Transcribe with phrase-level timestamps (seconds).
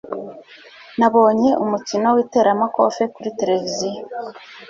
[0.99, 4.01] Nabonye umukino w'iteramakofe kuri tereviziyo.